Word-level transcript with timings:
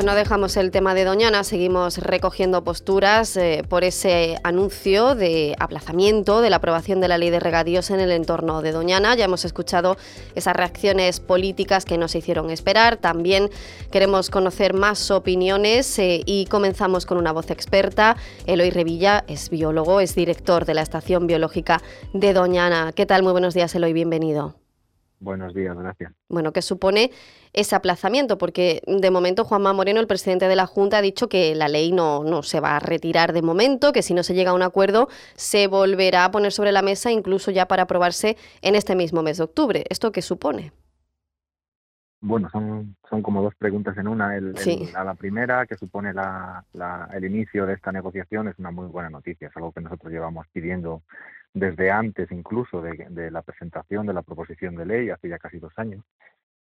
Dejamos 0.00 0.56
el 0.56 0.70
tema 0.70 0.94
de 0.94 1.04
Doñana, 1.04 1.44
seguimos 1.44 1.98
recogiendo 1.98 2.64
posturas 2.64 3.36
eh, 3.36 3.62
por 3.68 3.84
ese 3.84 4.38
anuncio 4.42 5.14
de 5.14 5.54
aplazamiento 5.58 6.40
de 6.40 6.48
la 6.48 6.56
aprobación 6.56 7.00
de 7.00 7.08
la 7.08 7.18
ley 7.18 7.28
de 7.28 7.38
regadíos 7.38 7.90
en 7.90 8.00
el 8.00 8.10
entorno 8.10 8.62
de 8.62 8.72
Doñana. 8.72 9.14
Ya 9.14 9.26
hemos 9.26 9.44
escuchado 9.44 9.98
esas 10.34 10.56
reacciones 10.56 11.20
políticas 11.20 11.84
que 11.84 11.98
nos 11.98 12.14
hicieron 12.14 12.50
esperar. 12.50 12.96
También 12.96 13.50
queremos 13.92 14.30
conocer 14.30 14.72
más 14.72 15.10
opiniones 15.10 15.98
eh, 15.98 16.22
y 16.24 16.46
comenzamos 16.46 17.04
con 17.04 17.18
una 17.18 17.32
voz 17.32 17.50
experta. 17.50 18.16
Eloy 18.46 18.70
Revilla 18.70 19.24
es 19.28 19.50
biólogo, 19.50 20.00
es 20.00 20.14
director 20.14 20.64
de 20.64 20.74
la 20.74 20.82
Estación 20.82 21.26
Biológica 21.26 21.82
de 22.14 22.32
Doñana. 22.32 22.92
¿Qué 22.94 23.04
tal? 23.04 23.22
Muy 23.22 23.32
buenos 23.32 23.52
días, 23.52 23.74
Eloy, 23.74 23.92
bienvenido. 23.92 24.54
Buenos 25.20 25.54
días, 25.54 25.76
gracias. 25.76 26.12
Bueno, 26.28 26.52
¿qué 26.52 26.62
supone 26.62 27.10
ese 27.52 27.76
aplazamiento? 27.76 28.38
Porque 28.38 28.80
de 28.86 29.10
momento 29.10 29.44
Juanma 29.44 29.74
Moreno, 29.74 30.00
el 30.00 30.06
presidente 30.06 30.48
de 30.48 30.56
la 30.56 30.66
Junta, 30.66 30.98
ha 30.98 31.02
dicho 31.02 31.28
que 31.28 31.54
la 31.54 31.68
ley 31.68 31.92
no, 31.92 32.24
no 32.24 32.42
se 32.42 32.58
va 32.58 32.76
a 32.76 32.80
retirar 32.80 33.34
de 33.34 33.42
momento, 33.42 33.92
que 33.92 34.02
si 34.02 34.14
no 34.14 34.22
se 34.22 34.34
llega 34.34 34.52
a 34.52 34.54
un 34.54 34.62
acuerdo 34.62 35.08
se 35.34 35.66
volverá 35.66 36.24
a 36.24 36.30
poner 36.30 36.52
sobre 36.52 36.72
la 36.72 36.82
mesa 36.82 37.12
incluso 37.12 37.50
ya 37.50 37.66
para 37.66 37.82
aprobarse 37.82 38.38
en 38.62 38.74
este 38.74 38.96
mismo 38.96 39.22
mes 39.22 39.36
de 39.36 39.44
octubre. 39.44 39.84
¿Esto 39.90 40.10
qué 40.10 40.22
supone? 40.22 40.72
Bueno, 42.22 42.50
son, 42.50 42.96
son 43.08 43.22
como 43.22 43.42
dos 43.42 43.54
preguntas 43.54 43.96
en 43.96 44.06
una. 44.06 44.36
El, 44.36 44.54
a 44.94 45.04
la 45.04 45.14
primera, 45.14 45.66
que 45.66 45.76
supone 45.76 46.12
la, 46.12 46.64
el 47.12 47.24
inicio 47.24 47.64
de 47.64 47.74
esta 47.74 47.92
negociación, 47.92 48.48
es 48.48 48.58
una 48.58 48.70
muy 48.70 48.88
buena 48.88 49.08
noticia. 49.08 49.48
Es 49.48 49.56
algo 49.56 49.72
que 49.72 49.80
nosotros 49.80 50.12
llevamos 50.12 50.46
pidiendo 50.52 51.02
desde 51.52 51.90
antes 51.90 52.30
incluso 52.30 52.80
de, 52.82 53.30
la 53.30 53.42
presentación 53.42 54.06
de 54.06 54.14
la 54.14 54.22
proposición 54.22 54.76
de 54.76 54.86
ley, 54.86 55.10
hace 55.10 55.28
ya 55.28 55.38
casi 55.38 55.58
dos 55.58 55.72
años, 55.76 56.04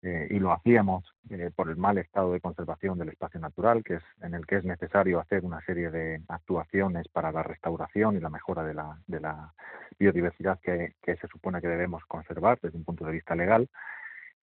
eh, 0.01 0.27
y 0.29 0.39
lo 0.39 0.51
hacíamos 0.51 1.03
eh, 1.29 1.49
por 1.55 1.69
el 1.69 1.77
mal 1.77 1.97
estado 1.97 2.31
de 2.31 2.41
conservación 2.41 2.99
del 2.99 3.09
espacio 3.09 3.39
natural, 3.39 3.83
que 3.83 3.95
es 3.95 4.03
en 4.21 4.35
el 4.35 4.45
que 4.45 4.57
es 4.57 4.65
necesario 4.65 5.19
hacer 5.19 5.43
una 5.43 5.61
serie 5.61 5.89
de 5.89 6.21
actuaciones 6.27 7.07
para 7.07 7.31
la 7.31 7.41
restauración 7.41 8.15
y 8.15 8.19
la 8.19 8.29
mejora 8.29 8.63
de 8.63 8.75
la, 8.75 8.99
de 9.07 9.19
la 9.19 9.53
biodiversidad 9.97 10.59
que 10.59 10.93
se 11.03 11.27
supone 11.27 11.61
que 11.61 11.67
debemos 11.67 12.05
conservar 12.05 12.59
desde 12.61 12.77
un 12.77 12.83
punto 12.83 13.05
de 13.05 13.13
vista 13.13 13.35
legal. 13.35 13.67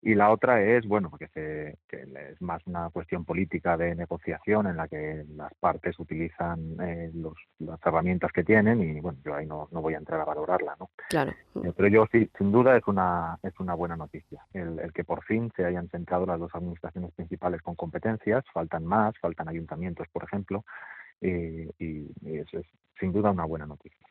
Y 0.04 0.16
la 0.16 0.30
otra 0.32 0.60
es, 0.60 0.84
bueno, 0.86 1.10
porque 1.10 1.28
se, 1.28 1.78
que 1.88 2.02
es 2.02 2.42
más 2.42 2.60
una 2.66 2.90
cuestión 2.90 3.24
política 3.24 3.76
de 3.76 3.94
negociación 3.94 4.66
en 4.66 4.76
la 4.76 4.88
que 4.88 5.24
las 5.36 5.54
partes 5.54 5.96
utilizan 5.98 6.76
eh, 6.80 7.10
los, 7.14 7.34
las 7.60 7.78
herramientas 7.84 8.32
que 8.32 8.42
tienen 8.42 8.82
y, 8.82 9.00
bueno, 9.00 9.18
yo 9.24 9.34
ahí 9.34 9.46
no, 9.46 9.68
no 9.70 9.80
voy 9.80 9.94
a 9.94 9.98
entrar 9.98 10.20
a 10.20 10.24
valorarla, 10.24 10.76
¿no? 10.80 10.90
Claro. 11.08 11.30
Eh, 11.30 11.72
pero 11.76 11.88
yo 11.88 12.06
sí, 12.10 12.28
sin 12.36 12.50
duda 12.50 12.76
es 12.76 12.86
una, 12.88 13.38
es 13.44 13.58
una 13.60 13.74
buena 13.74 13.96
noticia 13.96 14.44
el, 14.52 14.78
el, 14.80 14.92
que 14.92 15.04
por 15.04 15.24
fin 15.24 15.52
se 15.56 15.64
hayan 15.64 15.88
sentado 15.88 16.26
las 16.26 16.38
dos 16.38 16.54
administraciones 16.54 17.12
principales 17.12 17.62
con 17.62 17.74
competencias, 17.74 18.44
faltan 18.52 18.84
más, 18.84 19.14
faltan 19.20 19.48
ayuntamientos, 19.48 20.08
por 20.12 20.24
ejemplo, 20.24 20.64
eh, 21.20 21.70
y, 21.78 22.38
eso 22.38 22.58
es 22.58 22.66
sin 22.98 23.12
duda 23.12 23.30
una 23.30 23.44
buena 23.44 23.66
noticia. 23.66 24.06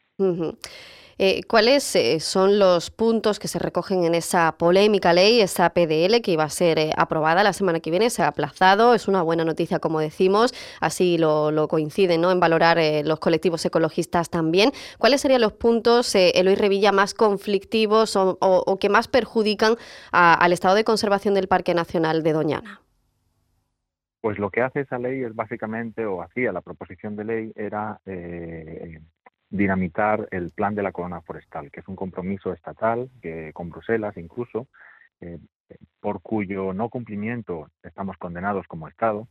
Eh, 1.23 1.43
¿Cuáles 1.47 1.95
eh, 1.95 2.19
son 2.19 2.57
los 2.57 2.89
puntos 2.89 3.37
que 3.37 3.47
se 3.47 3.59
recogen 3.59 4.05
en 4.05 4.15
esa 4.15 4.53
polémica 4.57 5.13
ley, 5.13 5.39
esa 5.39 5.69
PDL 5.69 6.19
que 6.23 6.31
iba 6.31 6.45
a 6.45 6.49
ser 6.49 6.79
eh, 6.79 6.93
aprobada 6.97 7.43
la 7.43 7.53
semana 7.53 7.79
que 7.79 7.91
viene? 7.91 8.09
Se 8.09 8.23
ha 8.23 8.27
aplazado, 8.27 8.95
es 8.95 9.07
una 9.07 9.21
buena 9.21 9.45
noticia, 9.45 9.77
como 9.77 9.99
decimos, 9.99 10.51
así 10.79 11.19
lo, 11.19 11.67
coinciden 11.67 12.21
¿no? 12.21 12.31
en 12.31 12.39
valorar 12.39 12.79
los 13.05 13.19
colectivos 13.19 13.63
ecologistas 13.63 14.31
también. 14.31 14.71
¿Cuáles 14.97 15.21
serían 15.21 15.41
los 15.41 15.53
puntos, 15.53 16.15
Eloy 16.15 16.55
Revilla, 16.55 16.91
más 16.91 17.13
conflictivos 17.13 18.15
o, 18.15 18.77
que 18.79 18.89
más 18.89 19.07
perjudican 19.07 19.75
al 20.11 20.53
estado 20.53 20.73
de 20.73 20.83
conservación 20.83 21.35
del 21.35 21.47
Parque 21.47 21.75
Nacional 21.75 22.23
de 22.23 22.33
Doñana? 22.33 22.81
Pues 24.21 24.39
lo 24.39 24.49
que 24.49 24.61
hace 24.61 24.81
esa 24.81 24.97
ley 24.97 25.21
es 25.21 25.35
básicamente, 25.35 26.03
o 26.07 26.23
hacía 26.23 26.51
la 26.51 26.61
proposición 26.61 27.15
de 27.15 27.25
ley, 27.25 27.51
era 27.55 27.99
dinamitar 29.51 30.29
el 30.31 30.51
plan 30.51 30.73
de 30.73 30.81
la 30.81 30.93
corona 30.93 31.21
forestal, 31.21 31.69
que 31.71 31.81
es 31.81 31.87
un 31.87 31.97
compromiso 31.97 32.53
estatal 32.53 33.09
que, 33.21 33.51
con 33.53 33.69
Bruselas 33.69 34.15
incluso, 34.17 34.67
eh, 35.19 35.37
por 35.99 36.21
cuyo 36.21 36.73
no 36.73 36.89
cumplimiento 36.89 37.69
estamos 37.83 38.17
condenados 38.17 38.65
como 38.67 38.87
Estado, 38.87 39.27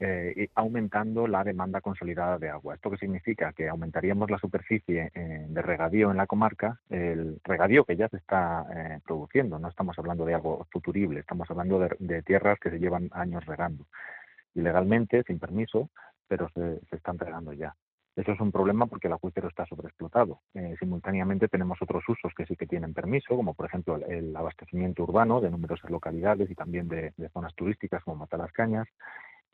eh, 0.00 0.48
aumentando 0.54 1.26
la 1.26 1.44
demanda 1.44 1.80
consolidada 1.80 2.38
de 2.38 2.48
agua. 2.48 2.74
¿Esto 2.74 2.90
qué 2.90 2.96
significa? 2.96 3.52
Que 3.52 3.68
aumentaríamos 3.68 4.30
la 4.30 4.38
superficie 4.38 5.10
eh, 5.14 5.46
de 5.48 5.62
regadío 5.62 6.10
en 6.10 6.16
la 6.16 6.26
comarca, 6.26 6.80
el 6.88 7.40
regadío 7.44 7.84
que 7.84 7.96
ya 7.96 8.08
se 8.08 8.16
está 8.16 8.66
produciendo, 9.04 9.58
no 9.58 9.68
estamos 9.68 9.98
hablando 9.98 10.24
de 10.24 10.34
algo 10.34 10.66
futurible, 10.70 11.20
estamos 11.20 11.50
hablando 11.50 11.78
de, 11.98 12.22
tierras 12.22 12.58
que 12.58 12.70
se 12.70 12.78
llevan 12.78 13.08
años 13.12 13.44
regando, 13.46 13.86
ilegalmente, 14.54 15.22
sin 15.24 15.38
permiso, 15.38 15.90
pero 16.28 16.48
se 16.50 16.80
están 16.96 17.18
regando 17.18 17.52
ya. 17.52 17.74
Eso 18.16 18.32
es 18.32 18.40
un 18.40 18.50
problema 18.50 18.86
porque 18.86 19.06
el 19.06 19.12
acuífero 19.12 19.48
está 19.48 19.64
sobreexplotado. 19.66 20.40
Eh, 20.54 20.74
simultáneamente 20.78 21.48
tenemos 21.48 21.80
otros 21.80 22.02
usos 22.08 22.32
que 22.36 22.44
sí 22.44 22.56
que 22.56 22.66
tienen 22.66 22.92
permiso, 22.92 23.36
como 23.36 23.54
por 23.54 23.66
ejemplo 23.66 23.96
el, 23.96 24.34
abastecimiento 24.34 25.04
urbano 25.04 25.40
de 25.40 25.50
numerosas 25.50 25.90
localidades 25.90 26.50
y 26.50 26.54
también 26.54 26.88
de, 26.88 27.12
zonas 27.32 27.54
turísticas 27.54 28.02
como 28.02 28.16
Matalascañas 28.16 28.88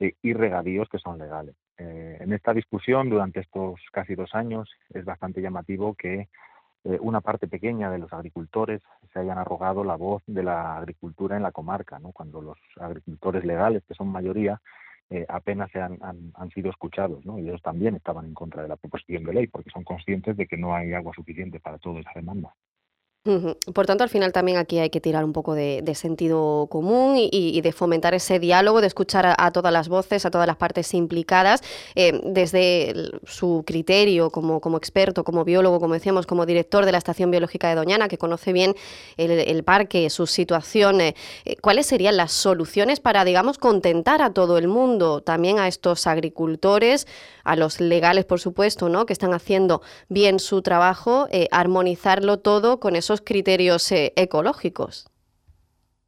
eh, 0.01 0.15
y 0.23 0.33
regadíos 0.33 0.89
que 0.89 0.99
son 0.99 1.19
legales. 1.19 1.55
Eh, 1.77 2.17
en 2.21 2.33
esta 2.33 2.55
discusión 2.55 3.11
durante 3.11 3.41
estos 3.41 3.79
casi 3.93 4.15
dos 4.15 4.35
años 4.35 4.71
es 4.91 5.05
bastante 5.05 5.41
llamativo 5.41 5.95
que 5.95 6.29
una 7.01 7.21
parte 7.21 7.49
pequeña 7.49 7.91
de 7.91 7.99
los 7.99 8.13
agricultores 8.13 8.81
se 9.13 9.19
hayan 9.19 9.39
arrogado 9.39 9.83
la 9.83 9.97
voz 9.97 10.23
de 10.29 10.45
la 10.45 10.77
agricultura 10.77 11.37
en 11.37 11.43
la 11.43 11.51
comarca, 11.51 11.99
¿no? 11.99 12.13
cuando 12.13 12.41
los 12.41 12.59
agricultores 12.79 13.45
legales, 13.45 13.83
que 13.89 13.95
son 13.95 14.07
mayoría, 14.07 14.61
eh, 15.11 15.25
apenas 15.29 15.71
se 15.71 15.81
han, 15.81 15.99
han, 16.03 16.51
sido 16.51 16.71
escuchados, 16.71 17.25
¿no? 17.25 17.39
Y 17.39 17.49
ellos 17.49 17.63
también 17.63 17.95
estaban 17.95 18.27
en 18.27 18.35
contra 18.35 18.63
de 18.63 18.69
la 18.69 18.77
proposición 18.77 19.25
de 19.25 19.35
ley 19.35 19.47
porque 19.47 19.71
son 19.71 19.85
conscientes 19.85 20.37
de 20.37 20.47
que 20.47 20.57
no 20.57 20.75
hay 20.75 20.93
agua 20.95 21.13
suficiente 21.15 21.61
para 21.61 21.79
toda 21.79 22.01
esa 22.01 22.11
demanda. 22.15 22.55
Por 23.75 23.87
tanto, 23.87 24.05
al 24.05 24.11
final 24.11 24.33
también 24.33 24.57
aquí 24.57 24.79
hay 24.79 24.91
que 24.91 25.01
tirar 25.01 25.25
un 25.25 25.33
poco 25.33 25.55
de, 25.55 25.83
sentido 25.95 26.67
común 26.71 27.17
y, 27.17 27.61
de 27.61 27.73
fomentar 27.73 28.15
ese 28.15 28.39
diálogo, 28.39 28.81
de 28.81 28.87
escuchar 28.87 29.35
a, 29.37 29.51
todas 29.51 29.73
las 29.73 29.89
voces, 29.89 30.25
a 30.27 30.31
todas 30.31 30.47
las 30.47 30.57
partes 30.57 30.93
implicadas, 30.95 31.63
eh, 31.95 32.21
desde 32.23 32.95
su 33.25 33.65
criterio 33.67 34.31
como, 34.31 34.61
experto, 34.77 35.25
como 35.25 35.45
biólogo, 35.45 35.81
como 35.81 35.95
decíamos, 35.95 36.27
como 36.27 36.47
director 36.47 36.85
de 36.85 36.93
la 36.93 36.99
Estación 36.99 37.31
Biológica 37.31 37.69
de 37.69 37.75
Doñana, 37.75 38.09
que 38.09 38.19
conoce 38.19 38.53
bien 38.53 38.75
el, 39.17 39.65
parque, 39.65 40.09
su 40.11 40.27
situación. 40.27 41.01
Eh, 41.01 41.15
¿Cuáles 41.61 41.87
serían 41.87 42.17
las 42.17 42.33
soluciones 42.33 43.01
para, 43.01 43.25
digamos, 43.25 43.59
contentar 43.59 44.23
a 44.23 44.33
todo 44.33 44.59
el 44.59 44.69
mundo, 44.69 45.23
también 45.23 45.59
a 45.59 45.67
estos 45.67 46.07
agricultores, 46.07 47.07
a 47.47 47.57
los 47.57 47.81
legales, 47.81 48.25
por 48.25 48.41
supuesto, 48.41 48.89
¿no? 48.89 49.07
que 49.07 49.13
están 49.13 49.33
haciendo 49.33 49.81
bien 50.09 50.39
su 50.41 50.63
trabajo, 50.63 51.29
eh, 51.31 51.49
armonizarlo 51.51 52.39
todo 52.39 52.81
con 52.81 52.97
esos 52.97 53.16
criterios 53.23 53.91
eh, 53.93 54.13
ecológicos? 54.17 55.11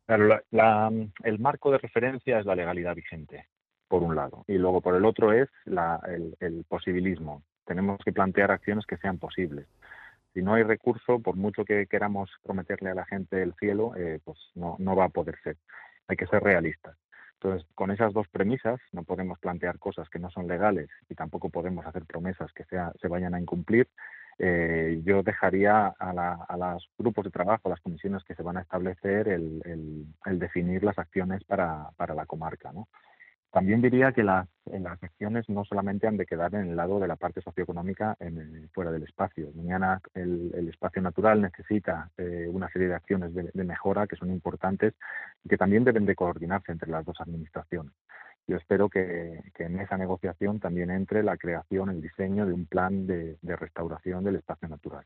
el 0.09 1.39
marco 1.39 1.71
de 1.71 1.77
referencia 1.77 2.39
es 2.39 2.47
la 2.47 2.55
legalidad 2.55 2.95
vigente, 2.95 3.47
por 3.89 4.03
un 4.03 4.17
lado, 4.17 4.43
y 4.47 4.55
luego 4.55 4.81
por 4.81 4.95
el 4.97 5.05
otro 5.05 5.33
es 5.33 5.51
el, 5.67 6.65
posibilismo. 6.67 7.43
Tenemos 7.67 8.01
que 8.03 8.13
plantear 8.13 8.51
acciones 8.51 8.87
que 8.87 8.97
sean 8.97 9.19
posibles. 9.19 9.67
Si 10.33 10.41
no 10.41 10.55
hay 10.55 10.63
recurso, 10.63 11.19
por 11.19 11.37
mucho 11.37 11.65
que 11.67 11.87
queramos 11.87 12.31
prometerle 12.43 12.91
a 12.91 12.95
la 12.95 13.05
gente 13.05 13.43
el 13.43 13.53
cielo, 13.55 13.95
eh, 13.97 14.19
pues 14.25 14.39
no, 14.55 14.77
no 14.79 14.97
va 14.97 15.05
a 15.05 15.11
poder 15.11 15.39
ser. 15.43 15.57
Hay 16.07 16.17
que 16.17 16.27
ser 16.27 16.43
realistas. 16.43 16.97
Entonces, 17.35 17.69
con 17.75 17.91
esas 17.91 18.13
dos 18.13 18.27
premisas, 18.29 18.81
no 18.93 19.05
podemos 19.05 19.39
plantear 19.39 19.79
cosas 19.79 20.09
que 20.09 20.19
no 20.19 20.31
son 20.31 20.49
legales 20.49 20.89
y 21.09 21.15
tampoco 21.15 21.51
podemos 21.51 21.87
hacer 21.87 22.05
promesas 22.05 22.53
que 22.53 22.65
se 22.65 23.09
vayan 23.09 23.35
a 23.35 23.41
incumplir. 23.41 23.89
Eh, 24.39 25.01
yo 25.05 25.23
dejaría 25.23 25.89
a, 25.99 26.57
los 26.57 26.89
grupos 26.97 27.25
de 27.25 27.31
trabajo, 27.31 27.63
a 27.69 27.71
las 27.71 27.81
comisiones 27.81 28.23
que 28.25 28.35
se 28.35 28.43
van 28.43 28.57
a 28.57 28.63
establecer, 28.63 29.29
el, 29.29 30.07
definir 30.39 30.85
las 30.85 30.99
acciones 30.99 31.43
para, 31.45 31.91
la 31.99 32.27
comarca. 32.27 32.73
También 33.51 33.81
diría 33.81 34.13
que 34.13 34.23
las, 34.23 34.47
las 34.67 35.03
acciones 35.03 35.49
no 35.49 35.65
solamente 35.65 36.07
han 36.07 36.19
de 36.19 36.27
quedar 36.27 36.55
en 36.55 36.69
el 36.69 36.77
lado 36.77 37.01
de 37.01 37.09
la 37.09 37.17
parte 37.17 37.41
socioeconómica 37.41 38.17
fuera 38.73 38.93
del 38.93 39.05
espacio. 39.05 39.51
Mañana 39.55 40.01
el, 40.15 40.69
espacio 40.69 41.03
natural 41.03 41.41
necesita 41.41 42.11
eh, 42.19 42.47
una 42.49 42.69
serie 42.69 42.89
de 42.89 42.95
acciones 42.95 43.35
de, 43.35 43.65
mejora 43.65 44.07
que 44.07 44.17
son 44.17 44.31
importantes 44.31 44.95
y 45.43 45.49
que 45.49 45.57
también 45.57 45.83
deben 45.83 46.05
de 46.07 46.15
coordinarse 46.15 46.73
entre 46.73 46.91
las 46.91 47.05
dos 47.05 47.21
administraciones. 47.21 47.93
Yo 48.49 48.57
espero 48.57 48.89
que, 48.89 49.41
en 49.59 49.79
esa 49.79 49.97
negociación 49.97 50.59
también 50.59 50.91
entre 50.91 51.23
la 51.23 51.37
creación, 51.37 51.91
el 51.91 52.01
diseño 52.01 52.47
de 52.47 52.53
un 52.53 52.67
plan 52.67 53.07
de 53.07 53.37
restauración 53.57 54.25
del 54.25 54.37
espacio 54.37 54.69
natural. 54.69 55.05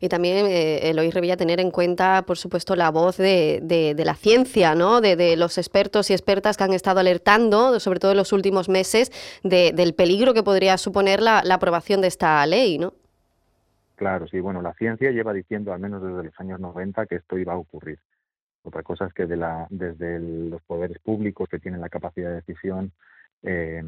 Y 0.00 0.08
también, 0.08 0.46
eh, 0.46 0.88
Eloy 0.88 1.10
Revilla, 1.10 1.36
tener 1.36 1.58
en 1.58 1.72
cuenta, 1.72 2.22
por 2.26 2.38
supuesto, 2.38 2.76
la 2.76 2.90
voz 2.90 3.16
de, 3.16 3.60
de, 3.62 4.04
la 4.04 4.14
ciencia, 4.14 4.76
¿no? 4.76 5.00
De, 5.00 5.36
los 5.36 5.58
expertos 5.58 6.10
y 6.10 6.12
expertas 6.12 6.56
que 6.56 6.62
han 6.62 6.72
estado 6.72 7.00
alertando, 7.00 7.80
sobre 7.80 7.98
todo 7.98 8.12
en 8.12 8.18
los 8.18 8.32
últimos 8.32 8.68
meses, 8.68 9.10
del 9.42 9.94
peligro 9.94 10.32
que 10.32 10.44
podría 10.44 10.78
suponer 10.78 11.20
la, 11.20 11.42
aprobación 11.50 12.00
de 12.02 12.08
esta 12.08 12.46
ley, 12.46 12.78
¿no? 12.78 12.94
Claro, 13.96 14.28
sí. 14.28 14.38
Bueno, 14.38 14.62
la 14.62 14.74
ciencia 14.74 15.10
lleva 15.10 15.32
diciendo, 15.32 15.72
al 15.72 15.80
menos 15.80 16.02
desde 16.02 16.22
los 16.22 16.38
años 16.40 16.60
90, 16.60 17.06
que 17.06 17.16
esto 17.16 17.36
iba 17.38 17.54
a 17.54 17.56
ocurrir. 17.56 17.98
Otra 18.66 18.82
cosa 18.82 19.06
es 19.06 19.14
que 19.14 19.26
de 19.26 19.36
la, 19.36 19.68
desde 19.70 20.18
los 20.18 20.60
poderes 20.62 20.98
públicos 20.98 21.48
que 21.48 21.60
tienen 21.60 21.80
la 21.80 21.88
capacidad 21.88 22.30
de 22.30 22.36
decisión 22.36 22.92
eh, 23.44 23.80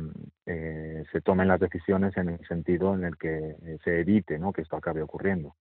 eh, 0.46 1.04
se 1.10 1.20
tomen 1.20 1.48
las 1.48 1.58
decisiones 1.58 2.16
en 2.16 2.28
el 2.28 2.46
sentido 2.46 2.94
en 2.94 3.02
el 3.02 3.16
que 3.16 3.56
eh, 3.60 3.78
se 3.82 4.00
evite 4.00 4.38
¿no? 4.38 4.52
que 4.52 4.62
esto 4.62 4.76
acabe 4.76 5.02
ocurriendo. 5.02 5.56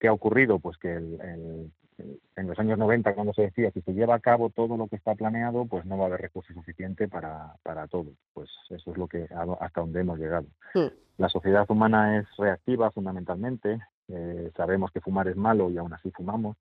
¿Qué 0.00 0.08
ha 0.08 0.12
ocurrido? 0.12 0.58
Pues 0.58 0.78
que 0.78 0.94
en 0.94 2.46
los 2.46 2.58
años 2.58 2.78
90, 2.78 3.14
cuando 3.14 3.34
se 3.34 3.42
decía 3.42 3.70
que 3.70 3.82
se 3.82 3.92
lleva 3.92 4.14
a 4.14 4.20
cabo 4.20 4.48
todo 4.50 4.78
lo 4.78 4.88
que 4.88 4.96
está 4.96 5.14
planeado, 5.14 5.66
pues 5.66 5.84
no 5.84 5.98
va 5.98 6.04
a 6.04 6.06
haber 6.08 6.22
recursos 6.22 6.54
suficiente 6.54 7.08
para, 7.08 7.56
para 7.62 7.86
todo. 7.88 8.12
Pues 8.32 8.50
eso 8.70 8.90
es 8.90 8.96
lo 8.96 9.06
que 9.06 9.26
hasta 9.60 9.80
donde 9.80 10.00
hemos 10.00 10.18
llegado. 10.18 10.46
La 11.18 11.28
sociedad 11.28 11.64
humana 11.70 12.18
es 12.18 12.26
reactiva 12.36 12.90
fundamentalmente. 12.90 13.80
Eh, 14.08 14.50
sabemos 14.56 14.90
que 14.92 15.00
fumar 15.00 15.28
es 15.28 15.36
malo 15.36 15.70
y 15.70 15.78
aún 15.78 15.92
así 15.92 16.10
fumamos. 16.10 16.56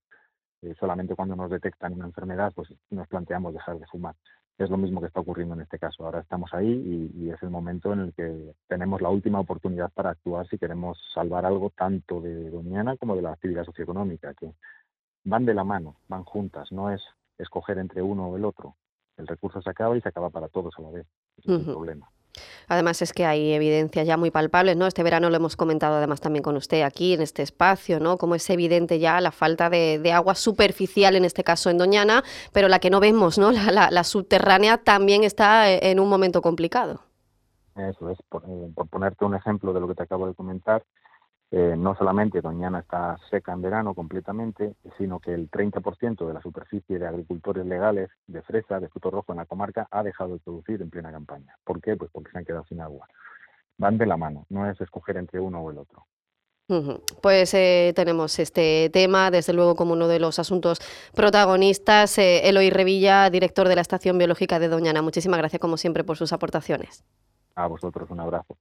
Solamente 0.80 1.16
cuando 1.16 1.36
nos 1.36 1.52
detectan 1.52 1.94
una 1.94 2.06
enfermedad, 2.06 2.52
pues 2.56 2.74
nos 2.90 3.08
planteamos 3.08 3.54
dejar 3.54 3.78
de 3.78 3.86
fumar 3.88 4.16
es 4.58 4.70
lo 4.70 4.78
mismo 4.78 5.02
que 5.02 5.08
está 5.08 5.20
ocurriendo 5.20 5.56
en 5.56 5.62
este 5.62 5.78
caso. 5.80 6.06
Ahora 6.06 6.22
estamos 6.22 6.54
ahí 6.54 7.12
y, 7.14 7.30
es 7.30 7.42
el 7.44 7.50
momento 7.50 7.92
en 7.92 8.00
el 8.00 8.14
que 8.14 8.54
tenemos 8.68 9.02
la 9.02 9.10
última 9.10 9.40
oportunidad 9.40 9.92
para 9.92 10.12
actuar 10.12 10.48
si 10.48 10.58
queremos 10.58 10.98
salvar 11.14 11.46
algo 11.46 11.72
tanto 11.72 12.22
de 12.22 12.50
Doñana 12.50 12.96
como 12.98 13.16
de 13.16 13.22
la 13.22 13.34
actividad 13.34 13.66
socioeconómica, 13.66 14.34
que 14.34 14.54
van 15.26 15.46
de 15.46 15.54
la 15.54 15.64
mano, 15.64 15.98
van 16.08 16.24
juntas, 16.24 16.72
no 16.72 16.90
es 16.90 17.02
escoger 17.38 17.80
entre 17.80 18.02
uno 18.02 18.28
o 18.28 18.38
el 18.38 18.46
otro. 18.46 18.76
El 19.18 19.28
recurso 19.28 19.62
se 19.62 19.70
acaba 19.70 19.98
y 19.98 20.02
se 20.02 20.10
acaba 20.10 20.30
para 20.30 20.48
todos 20.48 20.74
a 20.78 20.82
la 20.82 20.92
vez. 20.92 21.08
es 21.38 21.46
el 21.48 21.66
problema. 21.66 22.10
Además 22.68 23.02
es 23.02 23.14
que 23.14 23.26
hay 23.26 23.54
evidencias 23.54 24.08
ya 24.08 24.18
muy 24.18 24.32
palpables, 24.32 24.76
¿no? 24.78 24.88
Este 24.88 25.04
verano 25.04 25.30
lo 25.30 25.36
hemos 25.36 25.56
comentado 25.56 25.96
además 25.96 26.22
también 26.22 26.44
con 26.44 26.56
usted 26.56 26.82
aquí 26.82 27.14
en 27.14 27.22
este 27.22 27.44
espacio, 27.44 28.00
¿no? 28.00 28.18
Como 28.18 28.36
es 28.36 28.50
evidente 28.50 29.00
ya 29.00 29.22
la 29.22 29.32
falta 29.32 29.70
de, 29.70 30.12
agua 30.12 30.36
superficial, 30.36 31.16
en 31.16 31.26
este 31.26 31.44
caso 31.44 31.70
en 31.70 31.78
Doñana, 31.78 32.24
pero 32.54 32.68
la 32.68 32.80
que 32.80 32.90
no 32.90 33.00
vemos, 33.00 33.38
¿no? 33.38 33.52
La, 33.52 34.04
subterránea 34.04 34.78
también 34.78 35.24
está 35.24 35.72
eh, 35.72 35.92
en 35.92 36.00
un 36.00 36.08
momento 36.08 36.42
complicado. 36.42 37.02
Eso 37.76 38.10
es, 38.10 38.20
eh, 38.20 38.72
por 38.74 38.88
ponerte 38.88 39.26
un 39.26 39.36
ejemplo 39.36 39.74
de 39.74 39.80
lo 39.82 39.88
que 39.88 39.96
te 39.96 40.04
acabo 40.04 40.28
de 40.28 40.34
comentar, 40.34 40.84
eh, 41.52 41.76
no 41.78 41.96
solamente 41.96 42.42
Doñana 42.42 42.80
está 42.80 43.18
seca 43.30 43.54
en 43.54 43.62
verano 43.62 43.94
completamente, 43.94 44.76
sino 44.98 45.20
que 45.20 45.34
el 45.34 45.50
30% 45.50 46.26
de 46.28 46.34
la 46.34 46.42
superficie 46.42 46.98
de 46.98 47.08
agricultores 47.08 47.66
legales 47.66 48.10
de 48.28 48.42
fresa, 48.42 48.80
de 48.80 48.90
fruto 48.90 49.12
rojo 49.12 49.32
en 49.32 49.38
la 49.38 49.46
comarca, 49.46 49.88
ha 49.92 50.04
dejado 50.04 50.34
de 50.34 50.40
producir 50.40 50.82
en 50.82 50.90
plena 50.90 51.12
campaña. 51.12 51.56
¿Por 51.64 51.82
qué? 51.82 51.96
Pues 51.96 52.10
porque 52.12 52.32
se 52.32 52.40
han 52.40 52.46
quedado 52.46 52.66
sin 52.66 52.82
agua. 52.82 53.08
Van 53.78 53.98
de 53.98 54.06
la 54.06 54.18
mano, 54.18 54.46
no 54.50 54.70
es 54.70 54.80
escoger 54.82 55.18
entre 55.18 55.40
uno 55.40 55.62
o 55.62 55.72
el 55.72 55.78
otro. 55.78 56.06
Pues 57.22 57.54
eh, 57.54 57.94
tenemos 57.96 58.40
este 58.40 58.90
tema, 58.92 59.30
desde 59.30 59.54
luego, 59.54 59.76
como 59.76 59.94
uno 59.94 60.08
de 60.08 60.20
los 60.20 60.40
asuntos 60.40 60.80
protagonistas. 61.14 62.18
Eh, 62.18 62.50
Eloy 62.50 62.72
Revilla, 62.72 63.30
director 63.30 63.68
de 63.68 63.76
la 63.76 63.82
Estación 63.82 64.18
Biológica 64.18 64.58
de 64.58 64.68
Doñana. 64.68 65.04
Muchísimas 65.04 65.38
gracias, 65.38 65.60
como 65.60 65.78
siempre, 65.78 66.04
por 66.04 66.18
sus 66.18 66.34
aportaciones. 66.34 67.06
A 67.54 67.68
vosotros, 67.68 68.10
un 68.10 68.20
abrazo 68.20 68.58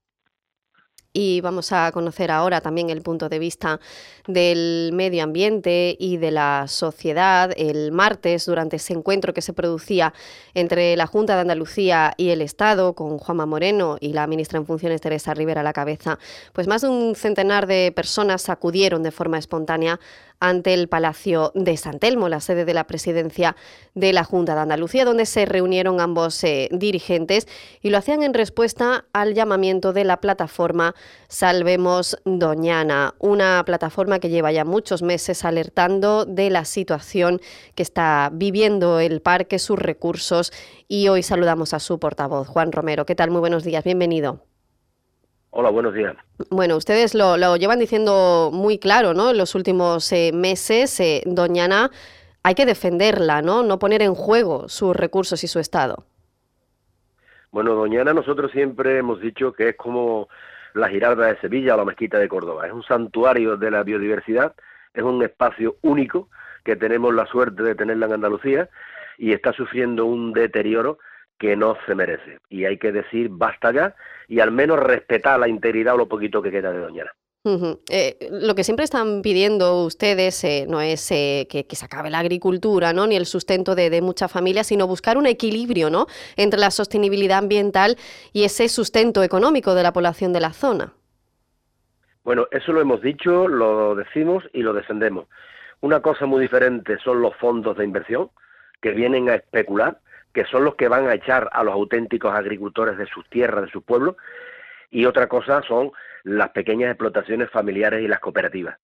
y 1.17 1.41
vamos 1.41 1.73
a 1.73 1.91
conocer 1.93 2.31
ahora 2.33 2.61
también 2.61 2.91
el 2.91 3.01
punto 3.01 3.29
de 3.29 3.39
vista 3.39 3.81
del 4.27 4.91
medio 4.93 5.23
ambiente 5.23 5.97
y 5.99 6.17
de 6.17 6.33
la 6.33 6.67
sociedad. 6.67 7.53
El 7.57 7.93
martes, 7.93 8.47
durante 8.47 8.77
ese 8.77 8.93
encuentro 8.95 9.33
que 9.33 9.41
se 9.41 9.53
producía 9.53 10.13
entre 10.55 10.97
la 10.97 11.07
Junta 11.07 11.37
de 11.37 11.43
Andalucía 11.43 12.13
y 12.17 12.31
el 12.31 12.43
Estado, 12.43 12.95
con 12.95 13.19
Juanma 13.19 13.47
Moreno 13.47 13.97
y 14.01 14.13
la 14.13 14.27
ministra 14.27 14.59
en 14.59 14.67
funciones 14.67 15.01
Teresa 15.01 15.33
Rivera 15.35 15.61
a 15.61 15.65
la 15.65 15.73
cabeza, 15.73 16.19
pues 16.53 16.67
más 16.67 16.83
de 16.83 16.89
un 16.89 17.15
centenar 17.15 17.69
de 17.69 17.93
personas 17.95 18.49
acudieron 18.49 19.05
de 19.05 19.13
forma 19.13 19.39
espontánea 19.39 20.01
ante 20.45 20.75
el 20.75 20.89
Palacio 20.89 21.53
de 21.55 21.75
San 21.79 21.99
Telmo, 21.99 22.29
la 22.29 22.41
sede 22.41 22.67
de 22.67 22.75
la 22.75 22.87
presidencia 22.87 23.57
de 23.95 24.13
la 24.13 24.25
Junta 24.25 24.55
de 24.55 24.61
Andalucía, 24.61 25.07
donde 25.07 25.25
se 25.25 25.47
reunieron 25.47 26.03
ambos 26.03 26.45
eh, 26.45 26.69
dirigentes 26.71 27.49
y 27.81 27.89
lo 27.89 27.97
hacían 27.97 28.23
en 28.23 28.35
respuesta 28.35 29.07
al 29.15 29.33
llamamiento 29.33 29.95
de 29.95 30.05
la 30.05 30.21
plataforma 30.21 30.95
Salvemos 31.29 32.19
Doñana, 32.27 33.15
una 33.19 33.63
plataforma 33.65 34.19
que 34.19 34.29
lleva 34.29 34.53
ya 34.53 34.67
muchos 34.67 35.03
meses 35.03 35.47
alertando 35.47 36.27
de 36.27 36.51
la 36.51 36.67
situación 36.67 37.41
que 37.75 37.83
está 37.83 38.29
viviendo 38.31 39.01
el 39.01 39.23
parque, 39.23 39.59
sus 39.59 39.79
recursos 39.79 40.53
y 40.89 41.09
hoy 41.09 41.23
saludamos 41.23 41.73
a 41.73 41.81
su 41.81 41.99
portavoz, 41.99 42.49
Juan 42.49 42.71
Romero. 42.71 43.07
¿Qué 43.07 43.15
tal? 43.15 43.31
Muy 43.31 43.41
buenos 43.41 43.65
días, 43.65 43.83
bienvenido. 43.83 44.54
Hola, 45.57 45.71
buenos 45.71 45.95
días. 45.95 46.17
Bueno, 46.51 46.77
ustedes 46.77 47.15
lo, 47.15 47.57
llevan 47.57 47.79
diciendo 47.79 48.51
muy 48.53 48.77
claro, 48.77 49.15
¿no? 49.15 49.31
En 49.31 49.39
los 49.39 49.55
últimos 49.55 50.11
eh, 50.11 50.33
meses, 50.35 50.99
eh, 50.99 51.23
Doñana, 51.27 51.93
hay 52.43 52.57
que 52.57 52.67
defenderla, 52.67 53.41
¿no? 53.41 53.63
No 53.63 53.79
poner 53.79 54.03
en 54.03 54.17
juego 54.17 54.69
sus 54.69 54.97
recursos 54.97 55.45
y 55.45 55.47
su 55.47 55.61
estado. 55.61 56.07
Bueno, 57.53 57.75
Doñana 57.75 58.13
nosotros 58.13 58.51
siempre 58.51 58.99
hemos 58.99 59.21
dicho 59.21 59.53
que 59.53 59.69
es 59.69 59.77
como 59.77 60.29
la 60.75 60.89
Giralda 60.89 61.29
de 61.29 61.39
Sevilla 61.39 61.75
o 61.75 61.77
la 61.77 61.85
Mezquita 61.85 62.19
de 62.19 62.27
Córdoba. 62.27 62.67
Es 62.67 62.73
un 62.73 62.83
santuario 62.83 63.57
de 63.57 63.71
la 63.71 63.85
biodiversidad, 63.85 64.57
es 64.93 65.05
un 65.05 65.23
espacio 65.23 65.77
único 65.83 66.31
que 66.65 66.75
tenemos 66.75 67.15
la 67.15 67.27
suerte 67.27 67.63
de 67.63 67.77
tenerla 67.77 68.07
en 68.07 68.15
Andalucía 68.15 68.69
y 69.19 69.33
está 69.33 69.53
sufriendo 69.53 70.05
un 70.05 70.33
deterioro 70.33 70.99
que 71.39 71.57
no 71.57 71.77
se 71.87 71.95
merece. 71.95 72.39
Y 72.49 72.65
hay 72.65 72.79
que 72.79 72.93
decir 72.93 73.29
basta 73.31 73.73
ya 73.73 73.95
y 74.29 74.41
al 74.41 74.51
menos 74.51 74.79
respetar 74.79 75.39
la 75.39 75.49
integridad 75.49 75.95
o 75.95 75.99
lo 75.99 76.09
poquito 76.09 76.43
que 76.43 76.51
queda 76.51 76.73
de 76.73 76.79
Doñana. 76.79 77.13
Eh, 77.91 78.31
lo 78.31 78.55
que 78.55 78.65
siempre 78.65 78.85
están 78.85 79.21
pidiendo 79.21 79.85
ustedes 79.85 80.43
eh, 80.45 80.65
no 80.67 80.81
es 80.81 81.11
eh, 81.11 81.47
que, 81.51 81.67
se 81.77 81.85
acabe 81.85 82.09
la 82.09 82.21
agricultura 82.21 82.95
¿no? 82.95 83.07
ni 83.07 83.17
el 83.17 83.27
sustento 83.27 83.75
de, 83.75 84.01
muchas 84.01 84.33
familias, 84.33 84.69
sino 84.69 84.87
buscar 84.87 85.19
un 85.19 85.27
equilibrio 85.27 85.91
¿no? 85.91 86.07
entre 86.37 86.59
la 86.59 86.71
sostenibilidad 86.71 87.39
ambiental 87.39 87.97
y 88.33 88.45
ese 88.45 88.71
sustento 88.71 89.23
económico 89.23 89.75
de 89.75 89.83
la 89.83 89.93
población 89.93 90.33
de 90.33 90.41
la 90.41 90.55
zona. 90.55 90.95
Bueno, 92.25 92.47
eso 92.51 92.73
lo 92.73 92.81
hemos 92.81 93.03
dicho, 93.03 93.47
lo 93.47 93.95
decimos 93.95 94.43
y 94.55 94.63
lo 94.63 94.73
defendemos. 94.73 95.27
Una 95.83 96.01
cosa 96.01 96.25
muy 96.25 96.41
diferente 96.41 96.97
son 97.05 97.21
los 97.21 97.37
fondos 97.37 97.77
de 97.77 97.85
inversión 97.85 98.31
que 98.81 98.93
vienen 98.93 99.29
a 99.29 99.35
especular 99.35 100.01
que 100.35 100.45
son 100.45 100.65
los 100.65 100.75
que 100.75 100.89
van 100.89 101.09
a 101.09 101.15
echar 101.15 101.49
a 101.53 101.63
los 101.63 101.73
auténticos 101.73 102.35
agricultores 102.35 102.99
de 102.99 103.07
sus 103.07 103.27
tierras, 103.31 103.65
de 103.65 103.71
sus 103.71 103.85
pueblos, 103.85 104.17
y 104.91 105.07
otra 105.07 105.29
cosa 105.29 105.63
son 105.63 105.93
las 106.25 106.51
pequeñas 106.51 106.91
explotaciones 106.91 107.51
familiares 107.51 108.03
y 108.03 108.09
las 108.09 108.21
cooperativas. 108.21 108.77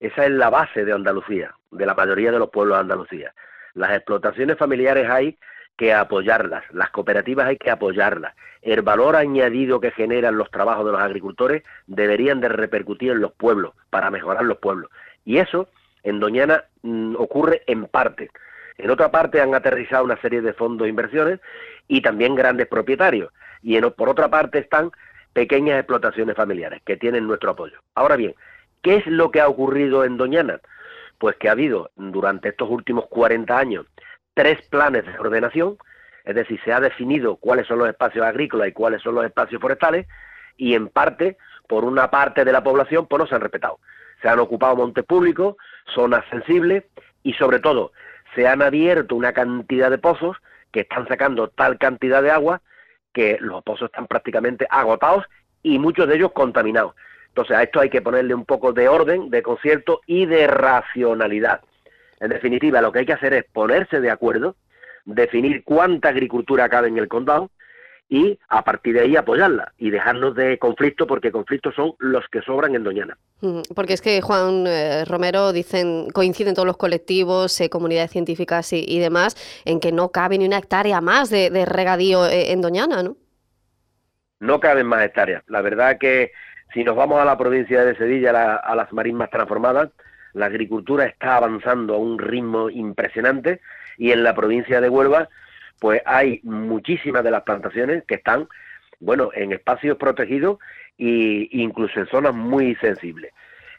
Esa 0.00 0.26
es 0.26 0.30
la 0.32 0.50
base 0.50 0.84
de 0.84 0.92
Andalucía, 0.92 1.54
de 1.70 1.86
la 1.86 1.94
mayoría 1.94 2.32
de 2.32 2.38
los 2.38 2.50
pueblos 2.50 2.76
de 2.76 2.80
Andalucía. 2.82 3.34
Las 3.74 3.92
explotaciones 3.92 4.58
familiares 4.58 5.08
hay 5.08 5.38
que 5.76 5.94
apoyarlas, 5.94 6.64
las 6.72 6.90
cooperativas 6.90 7.46
hay 7.46 7.56
que 7.56 7.70
apoyarlas. 7.70 8.34
El 8.62 8.82
valor 8.82 9.14
añadido 9.14 9.80
que 9.80 9.90
generan 9.92 10.36
los 10.36 10.50
trabajos 10.50 10.86
de 10.86 10.92
los 10.92 11.00
agricultores 11.00 11.62
deberían 11.86 12.40
de 12.40 12.48
repercutir 12.48 13.12
en 13.12 13.20
los 13.20 13.32
pueblos, 13.32 13.74
para 13.90 14.10
mejorar 14.10 14.44
los 14.44 14.58
pueblos. 14.58 14.90
Y 15.24 15.38
eso 15.38 15.68
en 16.02 16.18
Doñana 16.20 16.64
mm, 16.82 17.16
ocurre 17.16 17.62
en 17.66 17.86
parte. 17.86 18.30
En 18.78 18.90
otra 18.90 19.10
parte 19.10 19.40
han 19.40 19.54
aterrizado 19.54 20.04
una 20.04 20.20
serie 20.20 20.42
de 20.42 20.52
fondos 20.52 20.84
de 20.84 20.90
inversiones 20.90 21.40
y 21.88 22.02
también 22.02 22.34
grandes 22.34 22.66
propietarios. 22.66 23.32
Y 23.62 23.80
por 23.80 24.08
otra 24.08 24.28
parte 24.28 24.58
están 24.58 24.90
pequeñas 25.32 25.78
explotaciones 25.78 26.36
familiares 26.36 26.82
que 26.84 26.96
tienen 26.96 27.26
nuestro 27.26 27.50
apoyo. 27.50 27.78
Ahora 27.94 28.16
bien, 28.16 28.34
¿qué 28.82 28.96
es 28.96 29.06
lo 29.06 29.30
que 29.30 29.40
ha 29.40 29.48
ocurrido 29.48 30.04
en 30.04 30.16
Doñana? 30.16 30.60
Pues 31.18 31.36
que 31.36 31.48
ha 31.48 31.52
habido 31.52 31.90
durante 31.96 32.50
estos 32.50 32.68
últimos 32.70 33.06
40 33.06 33.58
años 33.58 33.86
tres 34.34 34.60
planes 34.68 35.06
de 35.06 35.18
ordenación, 35.18 35.78
es 36.24 36.34
decir, 36.34 36.60
se 36.62 36.72
ha 36.72 36.80
definido 36.80 37.36
cuáles 37.36 37.66
son 37.66 37.78
los 37.78 37.88
espacios 37.88 38.26
agrícolas 38.26 38.68
y 38.68 38.72
cuáles 38.72 39.00
son 39.00 39.14
los 39.14 39.24
espacios 39.24 39.60
forestales, 39.60 40.06
y 40.58 40.74
en 40.74 40.88
parte, 40.88 41.38
por 41.66 41.84
una 41.84 42.10
parte 42.10 42.44
de 42.44 42.52
la 42.52 42.62
población, 42.62 43.06
pues 43.06 43.20
no 43.20 43.26
se 43.26 43.34
han 43.34 43.40
respetado. 43.40 43.78
Se 44.20 44.28
han 44.28 44.38
ocupado 44.38 44.76
montes 44.76 45.04
públicos, 45.04 45.56
zonas 45.94 46.24
sensibles 46.30 46.84
y 47.22 47.32
sobre 47.34 47.60
todo 47.60 47.92
se 48.36 48.46
han 48.46 48.62
abierto 48.62 49.16
una 49.16 49.32
cantidad 49.32 49.90
de 49.90 49.98
pozos 49.98 50.36
que 50.70 50.80
están 50.80 51.08
sacando 51.08 51.48
tal 51.48 51.78
cantidad 51.78 52.22
de 52.22 52.30
agua 52.30 52.60
que 53.12 53.38
los 53.40 53.64
pozos 53.64 53.86
están 53.86 54.06
prácticamente 54.06 54.66
agotados 54.70 55.24
y 55.62 55.78
muchos 55.78 56.06
de 56.06 56.16
ellos 56.16 56.32
contaminados. 56.32 56.94
Entonces 57.28 57.56
a 57.56 57.62
esto 57.62 57.80
hay 57.80 57.88
que 57.88 58.02
ponerle 58.02 58.34
un 58.34 58.44
poco 58.44 58.72
de 58.72 58.88
orden, 58.88 59.30
de 59.30 59.42
concierto 59.42 60.02
y 60.06 60.26
de 60.26 60.46
racionalidad. 60.46 61.62
En 62.20 62.28
definitiva, 62.28 62.80
lo 62.80 62.92
que 62.92 63.00
hay 63.00 63.06
que 63.06 63.14
hacer 63.14 63.32
es 63.32 63.44
ponerse 63.44 64.00
de 64.00 64.10
acuerdo, 64.10 64.56
definir 65.06 65.64
cuánta 65.64 66.10
agricultura 66.10 66.68
cabe 66.68 66.88
en 66.88 66.98
el 66.98 67.08
condado 67.08 67.50
y 68.08 68.38
a 68.48 68.62
partir 68.62 68.94
de 68.94 69.00
ahí 69.00 69.16
apoyarla 69.16 69.72
y 69.78 69.90
dejarnos 69.90 70.34
de 70.36 70.58
conflictos 70.58 71.08
porque 71.08 71.32
conflictos 71.32 71.74
son 71.74 71.94
los 71.98 72.24
que 72.28 72.40
sobran 72.42 72.74
en 72.74 72.84
Doñana. 72.84 73.18
Mm, 73.40 73.62
porque 73.74 73.94
es 73.94 74.00
que 74.00 74.20
Juan 74.20 74.66
eh, 74.66 75.04
Romero 75.04 75.52
dicen, 75.52 76.08
coinciden 76.10 76.54
todos 76.54 76.66
los 76.66 76.76
colectivos, 76.76 77.60
eh, 77.60 77.68
comunidades 77.68 78.12
científicas 78.12 78.72
y, 78.72 78.98
demás, 79.00 79.36
en 79.64 79.80
que 79.80 79.92
no 79.92 80.10
cabe 80.10 80.38
ni 80.38 80.46
una 80.46 80.58
hectárea 80.58 81.00
más 81.00 81.30
de, 81.30 81.50
regadío 81.66 82.26
eh, 82.26 82.52
en 82.52 82.60
Doñana, 82.60 83.02
¿no? 83.02 83.16
No 84.38 84.60
caben 84.60 84.86
más 84.86 85.04
hectáreas. 85.04 85.42
La 85.48 85.62
verdad 85.62 85.98
que 85.98 86.30
si 86.72 86.84
nos 86.84 86.94
vamos 86.94 87.20
a 87.20 87.24
la 87.24 87.38
provincia 87.38 87.84
de 87.84 87.96
Sevilla, 87.96 88.56
a 88.56 88.76
las 88.76 88.92
marismas 88.92 89.30
transformadas, 89.30 89.90
la 90.34 90.46
agricultura 90.46 91.06
está 91.06 91.36
avanzando 91.36 91.94
a 91.94 91.98
un 91.98 92.18
ritmo 92.18 92.68
impresionante 92.68 93.60
y 93.96 94.12
en 94.12 94.22
la 94.22 94.34
provincia 94.34 94.80
de 94.82 94.90
Huelva 94.90 95.30
pues 95.78 96.02
hay 96.06 96.40
muchísimas 96.42 97.22
de 97.24 97.30
las 97.30 97.42
plantaciones 97.42 98.04
que 98.04 98.16
están, 98.16 98.48
bueno, 99.00 99.30
en 99.34 99.52
espacios 99.52 99.96
protegidos 99.96 100.58
e 100.98 101.48
incluso 101.52 102.00
en 102.00 102.06
zonas 102.06 102.34
muy 102.34 102.74
sensibles. 102.76 103.32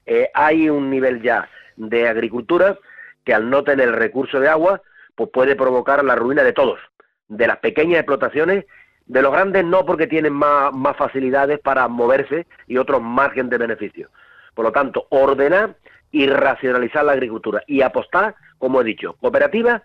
Eh, 0.05 0.29
hay 0.33 0.69
un 0.69 0.89
nivel 0.89 1.21
ya 1.21 1.49
de 1.75 2.07
agricultura 2.07 2.77
que 3.23 3.33
al 3.33 3.49
no 3.49 3.63
tener 3.63 3.91
recurso 3.91 4.39
de 4.39 4.47
agua, 4.47 4.81
pues 5.15 5.29
puede 5.31 5.55
provocar 5.55 6.03
la 6.03 6.15
ruina 6.15 6.43
de 6.43 6.53
todos, 6.53 6.79
de 7.27 7.47
las 7.47 7.57
pequeñas 7.57 7.99
explotaciones, 7.99 8.65
de 9.05 9.21
los 9.21 9.31
grandes 9.31 9.65
no 9.65 9.85
porque 9.85 10.07
tienen 10.07 10.33
más, 10.33 10.73
más 10.73 10.95
facilidades 10.95 11.59
para 11.59 11.87
moverse 11.87 12.45
y 12.67 12.77
otros 12.77 13.01
margen 13.01 13.49
de 13.49 13.57
beneficio. 13.57 14.09
Por 14.53 14.65
lo 14.65 14.71
tanto, 14.71 15.07
ordenar 15.09 15.75
y 16.11 16.27
racionalizar 16.27 17.03
la 17.05 17.13
agricultura 17.13 17.63
y 17.67 17.81
apostar, 17.81 18.35
como 18.57 18.81
he 18.81 18.83
dicho, 18.83 19.13
cooperativas 19.19 19.81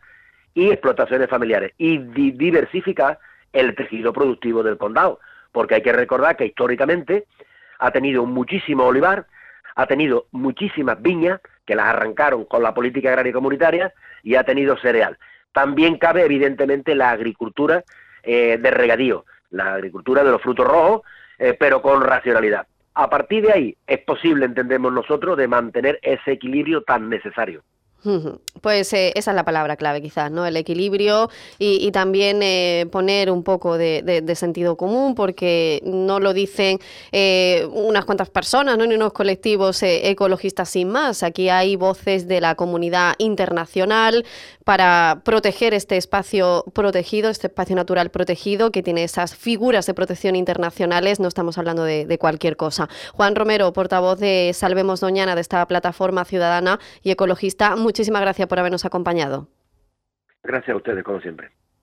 y 0.54 0.70
explotaciones 0.70 1.28
familiares 1.28 1.72
y 1.78 1.98
diversificar 1.98 3.18
el 3.52 3.74
tejido 3.74 4.12
productivo 4.12 4.62
del 4.62 4.78
condado, 4.78 5.20
porque 5.52 5.76
hay 5.76 5.82
que 5.82 5.92
recordar 5.92 6.36
que 6.36 6.46
históricamente 6.46 7.26
ha 7.78 7.90
tenido 7.90 8.24
muchísimo 8.26 8.84
olivar, 8.84 9.26
ha 9.74 9.86
tenido 9.86 10.26
muchísimas 10.30 11.00
viñas 11.00 11.40
que 11.66 11.74
las 11.74 11.86
arrancaron 11.86 12.44
con 12.44 12.62
la 12.62 12.74
política 12.74 13.10
agraria 13.10 13.32
comunitaria 13.32 13.92
y 14.22 14.34
ha 14.34 14.44
tenido 14.44 14.76
cereal. 14.78 15.18
También 15.52 15.98
cabe 15.98 16.24
evidentemente 16.24 16.94
la 16.94 17.10
agricultura 17.10 17.84
eh, 18.22 18.58
de 18.58 18.70
regadío, 18.70 19.24
la 19.50 19.74
agricultura 19.74 20.24
de 20.24 20.30
los 20.30 20.42
frutos 20.42 20.66
rojos, 20.66 21.02
eh, 21.38 21.56
pero 21.58 21.82
con 21.82 22.02
racionalidad. 22.02 22.66
A 22.94 23.08
partir 23.08 23.44
de 23.46 23.52
ahí 23.52 23.76
es 23.86 23.98
posible, 24.00 24.44
entendemos 24.44 24.92
nosotros, 24.92 25.36
de 25.36 25.48
mantener 25.48 25.98
ese 26.02 26.32
equilibrio 26.32 26.82
tan 26.82 27.08
necesario. 27.08 27.62
Pues 28.60 28.92
eh, 28.92 29.12
esa 29.14 29.30
es 29.30 29.34
la 29.34 29.44
palabra 29.44 29.76
clave 29.76 30.02
quizás, 30.02 30.30
¿no? 30.30 30.44
El 30.44 30.56
equilibrio 30.56 31.30
y, 31.58 31.90
también 31.92 32.42
eh, 32.42 32.86
poner 32.90 33.30
un 33.30 33.44
poco 33.44 33.78
de, 33.78 34.32
sentido 34.34 34.76
común 34.76 35.14
porque 35.14 35.80
no 35.84 36.18
lo 36.18 36.32
dicen 36.32 36.78
eh, 37.12 37.68
unas 37.72 38.04
cuantas 38.04 38.30
personas, 38.30 38.76
¿no? 38.76 38.86
Ni 38.86 38.94
unos 38.94 39.12
colectivos 39.12 39.82
ecologistas 39.82 40.70
sin 40.70 40.88
más. 40.88 41.22
Aquí 41.22 41.48
hay 41.48 41.76
voces 41.76 42.26
de 42.26 42.40
la 42.40 42.54
comunidad 42.56 43.14
internacional 43.18 44.24
para 44.64 45.22
proteger 45.24 45.74
este 45.74 45.96
espacio 45.96 46.64
protegido, 46.72 47.30
este 47.30 47.48
espacio 47.48 47.76
natural 47.76 48.10
protegido 48.10 48.70
que 48.70 48.82
tiene 48.82 49.04
esas 49.04 49.34
figuras 49.36 49.86
de 49.86 49.94
protección 49.94 50.34
internacionales. 50.34 51.20
No 51.20 51.28
estamos 51.28 51.58
hablando 51.58 51.84
de 51.84 52.18
cualquier 52.18 52.56
cosa. 52.56 52.88
Juan 53.12 53.36
Romero, 53.36 53.72
portavoz 53.72 54.18
de 54.18 54.52
Salvemos 54.54 55.00
Doñana, 55.00 55.34
de 55.34 55.40
esta 55.40 55.66
plataforma 55.66 56.24
ciudadana 56.24 56.80
y 57.02 57.10
ecologista, 57.10 57.76
muchísimas 57.92 58.22
gracias 58.22 58.48
por 58.48 58.58
habernos 58.58 58.86
acompañado. 58.86 59.48
Gracias 60.42 60.70
a 60.70 60.76
ustedes, 60.76 61.04
como 61.04 61.20
siempre. 61.20 61.50